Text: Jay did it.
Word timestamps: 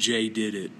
Jay 0.00 0.30
did 0.30 0.54
it. 0.54 0.70